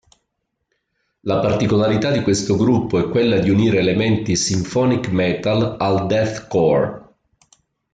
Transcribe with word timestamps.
La 1.21 1.37
particolarità 1.39 2.09
di 2.09 2.23
questo 2.23 2.55
gruppo 2.55 2.97
è 2.97 3.07
quella 3.07 3.37
di 3.37 3.51
unire 3.51 3.77
elementi 3.77 4.35
symphonic 4.35 5.09
metal 5.09 5.75
al 5.77 6.07
deathcore. 6.07 7.07